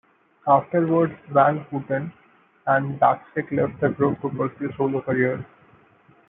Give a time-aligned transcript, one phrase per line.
[0.47, 2.11] Afterwards Van Houten
[2.65, 5.45] and Bacsik left the group to pursue solo careers.